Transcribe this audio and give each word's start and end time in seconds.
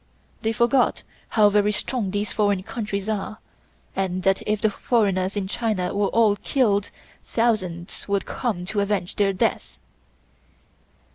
They 0.41 0.51
forgot 0.51 1.03
how 1.29 1.49
very 1.49 1.71
strong 1.71 2.09
these 2.09 2.33
foreign 2.33 2.63
countries 2.63 3.07
are, 3.07 3.37
and 3.95 4.23
that 4.23 4.41
if 4.47 4.59
the 4.59 4.71
foreigners 4.71 5.35
in 5.37 5.47
China 5.47 5.93
were 5.93 6.07
all 6.07 6.37
killed, 6.37 6.89
thousands 7.23 8.07
would 8.07 8.25
come 8.25 8.65
to 8.65 8.79
avenge 8.79 9.17
their 9.17 9.31
death. 9.31 9.77